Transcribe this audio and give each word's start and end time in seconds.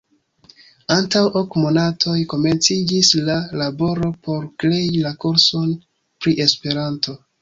Antaŭ 0.93 1.21
ok 1.41 1.57
monatoj 1.65 2.15
komenciĝis 2.33 3.11
la 3.27 3.35
laboro 3.63 4.09
por 4.29 4.49
krei 4.65 4.89
la 5.07 5.13
kurson 5.27 5.69
pri 6.25 6.35
Esperanto. 6.49 7.17